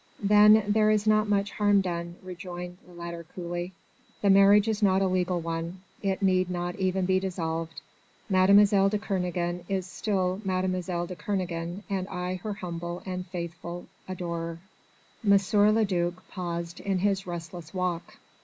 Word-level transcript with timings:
"Then 0.23 0.63
there 0.67 0.89
is 0.89 1.05
not 1.05 1.29
much 1.29 1.51
harm 1.51 1.79
done," 1.81 2.15
rejoined 2.23 2.79
the 2.87 2.91
latter 2.95 3.23
coolly; 3.35 3.71
"the 4.23 4.31
marriage 4.31 4.67
is 4.67 4.81
not 4.81 4.99
a 5.03 5.07
legal 5.07 5.39
one. 5.39 5.83
It 6.01 6.23
need 6.23 6.49
not 6.49 6.73
even 6.79 7.05
be 7.05 7.19
dissolved 7.19 7.81
Mademoiselle 8.27 8.89
de 8.89 8.97
Kernogan 8.97 9.63
is 9.69 9.85
still 9.85 10.41
Mademoiselle 10.43 11.05
de 11.05 11.15
Kernogan 11.15 11.83
and 11.87 12.07
I 12.07 12.37
her 12.37 12.53
humble 12.53 13.03
and 13.05 13.27
faithful 13.27 13.85
adorer." 14.07 14.57
M. 15.23 15.37
le 15.75 15.85
duc 15.85 16.27
paused 16.29 16.79
in 16.79 16.97
his 16.97 17.27
restless 17.27 17.71
walk. 17.71 18.17